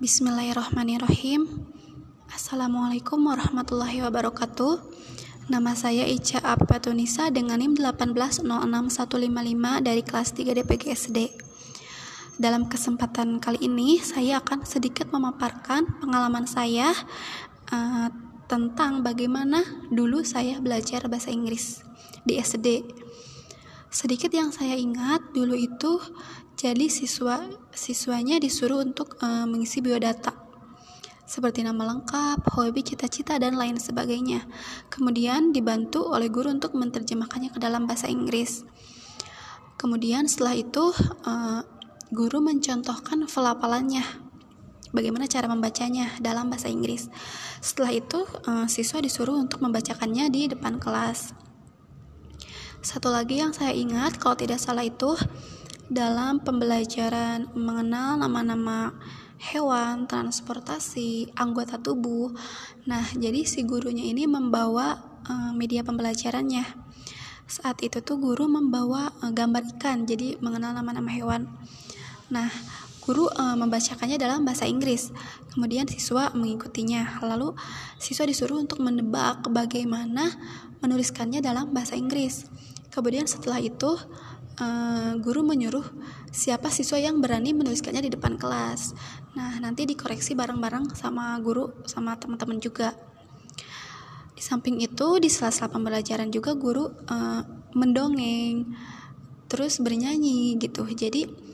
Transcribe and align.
Bismillahirrahmanirrahim. 0.00 1.44
Assalamualaikum 2.32 3.20
warahmatullahi 3.20 4.00
wabarakatuh. 4.00 4.80
Nama 5.52 5.76
saya 5.76 6.08
Ica 6.08 6.40
Apatunisa 6.40 7.28
dengan 7.28 7.60
NIM 7.60 7.76
1806155 7.76 9.84
dari 9.84 10.00
kelas 10.00 10.32
3 10.32 10.56
DPG 10.56 10.84
SD. 10.96 11.18
Dalam 12.40 12.72
kesempatan 12.72 13.44
kali 13.44 13.60
ini, 13.60 14.00
saya 14.00 14.40
akan 14.40 14.64
sedikit 14.64 15.12
memaparkan 15.12 15.84
pengalaman 16.00 16.48
saya 16.48 16.96
uh, 17.68 18.08
tentang 18.48 19.04
bagaimana 19.04 19.60
dulu 19.92 20.24
saya 20.24 20.64
belajar 20.64 21.12
bahasa 21.12 21.28
Inggris 21.28 21.84
di 22.24 22.40
SD. 22.40 22.88
Sedikit 23.90 24.30
yang 24.30 24.54
saya 24.54 24.78
ingat 24.78 25.34
dulu 25.34 25.58
itu 25.58 25.98
jadi 26.54 26.86
siswa 26.86 27.42
siswanya 27.74 28.38
disuruh 28.38 28.86
untuk 28.86 29.18
uh, 29.18 29.44
mengisi 29.50 29.82
biodata 29.82 30.40
seperti 31.30 31.62
nama 31.62 31.94
lengkap, 31.94 32.42
hobi, 32.58 32.82
cita-cita, 32.82 33.38
dan 33.38 33.54
lain 33.54 33.78
sebagainya. 33.78 34.50
Kemudian 34.90 35.54
dibantu 35.54 36.10
oleh 36.10 36.26
guru 36.26 36.50
untuk 36.50 36.74
menerjemahkannya 36.74 37.54
ke 37.54 37.62
dalam 37.62 37.86
bahasa 37.86 38.10
Inggris. 38.10 38.66
Kemudian 39.78 40.26
setelah 40.26 40.58
itu 40.58 40.90
uh, 41.22 41.62
guru 42.10 42.42
mencontohkan 42.42 43.30
pelafalannya, 43.30 44.02
bagaimana 44.90 45.30
cara 45.30 45.46
membacanya 45.46 46.10
dalam 46.18 46.50
bahasa 46.50 46.66
Inggris. 46.66 47.06
Setelah 47.62 47.94
itu 47.94 48.26
uh, 48.50 48.66
siswa 48.66 48.98
disuruh 48.98 49.38
untuk 49.38 49.62
membacakannya 49.62 50.34
di 50.34 50.50
depan 50.50 50.82
kelas. 50.82 51.49
Satu 52.80 53.12
lagi 53.12 53.44
yang 53.44 53.52
saya 53.52 53.76
ingat 53.76 54.16
kalau 54.16 54.40
tidak 54.40 54.56
salah 54.56 54.80
itu 54.80 55.12
dalam 55.92 56.40
pembelajaran 56.40 57.52
mengenal 57.52 58.16
nama-nama 58.16 58.96
hewan, 59.36 60.08
transportasi, 60.08 61.28
anggota 61.36 61.76
tubuh. 61.76 62.32
Nah, 62.88 63.04
jadi 63.12 63.44
si 63.44 63.68
gurunya 63.68 64.08
ini 64.08 64.24
membawa 64.24 64.96
uh, 65.28 65.52
media 65.52 65.84
pembelajarannya. 65.84 66.64
Saat 67.44 67.84
itu 67.84 68.00
tuh 68.00 68.16
guru 68.16 68.48
membawa 68.48 69.12
uh, 69.20 69.28
gambar 69.28 69.76
ikan, 69.76 70.08
jadi 70.08 70.40
mengenal 70.40 70.72
nama-nama 70.72 71.12
hewan. 71.12 71.52
Nah, 72.32 72.48
guru 73.10 73.26
uh, 73.26 73.58
membacakannya 73.58 74.22
dalam 74.22 74.46
bahasa 74.46 74.70
Inggris. 74.70 75.10
Kemudian 75.50 75.90
siswa 75.90 76.30
mengikutinya. 76.30 77.18
Lalu 77.26 77.58
siswa 77.98 78.22
disuruh 78.22 78.62
untuk 78.62 78.78
menebak 78.78 79.50
bagaimana 79.50 80.30
menuliskannya 80.78 81.42
dalam 81.42 81.74
bahasa 81.74 81.98
Inggris. 81.98 82.46
Kemudian 82.94 83.26
setelah 83.26 83.58
itu 83.58 83.98
uh, 84.62 85.12
guru 85.18 85.42
menyuruh 85.42 85.82
siapa 86.30 86.70
siswa 86.70 87.02
yang 87.02 87.18
berani 87.18 87.50
menuliskannya 87.50 88.06
di 88.06 88.14
depan 88.14 88.38
kelas. 88.38 88.94
Nah, 89.34 89.58
nanti 89.58 89.90
dikoreksi 89.90 90.38
bareng-bareng 90.38 90.94
sama 90.94 91.34
guru 91.42 91.82
sama 91.90 92.14
teman-teman 92.14 92.62
juga. 92.62 92.94
Di 94.38 94.42
samping 94.46 94.78
itu, 94.78 95.18
di 95.18 95.26
sela-sela 95.26 95.66
pembelajaran 95.66 96.30
juga 96.30 96.54
guru 96.54 96.86
uh, 96.86 97.42
mendongeng, 97.74 98.70
terus 99.50 99.82
bernyanyi 99.82 100.54
gitu. 100.62 100.86
Jadi 100.86 101.50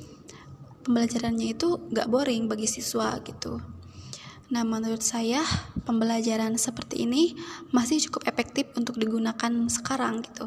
pembelajarannya 0.87 1.59
itu 1.59 1.91
gak 1.91 2.07
boring 2.07 2.47
bagi 2.47 2.71
siswa 2.71 3.19
gitu. 3.27 3.59
Nah, 4.47 4.63
menurut 4.63 5.03
saya 5.03 5.43
pembelajaran 5.83 6.55
seperti 6.55 7.03
ini 7.03 7.35
masih 7.75 7.99
cukup 8.07 8.31
efektif 8.31 8.71
untuk 8.79 8.95
digunakan 8.95 9.51
sekarang 9.67 10.23
gitu. 10.23 10.47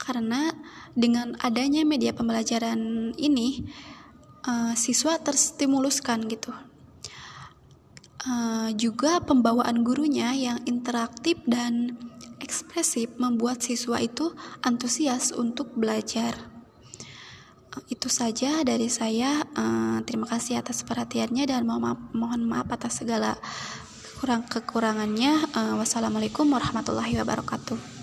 Karena 0.00 0.56
dengan 0.96 1.36
adanya 1.44 1.84
media 1.84 2.16
pembelajaran 2.16 3.12
ini 3.20 3.68
uh, 4.48 4.72
siswa 4.72 5.20
terstimuluskan 5.20 6.24
gitu. 6.32 6.56
Uh, 8.26 8.72
juga 8.74 9.20
pembawaan 9.20 9.84
gurunya 9.84 10.32
yang 10.32 10.58
interaktif 10.64 11.36
dan 11.44 11.94
ekspresif 12.40 13.12
membuat 13.20 13.60
siswa 13.60 14.00
itu 14.00 14.32
antusias 14.64 15.30
untuk 15.36 15.76
belajar 15.76 16.55
itu 17.88 18.08
saja 18.12 18.62
dari 18.62 18.92
saya. 18.92 19.42
Uh, 19.56 20.00
terima 20.04 20.28
kasih 20.28 20.60
atas 20.60 20.84
perhatiannya 20.84 21.44
dan 21.48 21.64
mohon 21.64 21.82
maaf, 21.82 22.00
mohon 22.12 22.42
maaf 22.44 22.68
atas 22.72 23.00
segala 23.02 23.34
kurang 24.20 24.44
kekurangannya. 24.48 25.48
Uh, 25.56 25.74
wassalamualaikum 25.80 26.48
warahmatullahi 26.48 27.16
wabarakatuh. 27.20 27.95